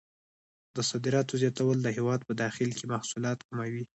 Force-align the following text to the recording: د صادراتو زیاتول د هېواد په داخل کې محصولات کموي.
د 0.75 0.77
صادراتو 0.89 1.39
زیاتول 1.41 1.77
د 1.81 1.87
هېواد 1.97 2.21
په 2.27 2.33
داخل 2.43 2.69
کې 2.77 2.85
محصولات 2.93 3.39
کموي. 3.47 3.83